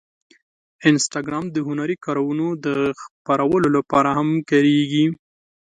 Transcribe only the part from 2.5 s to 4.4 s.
د خپرولو لپاره هم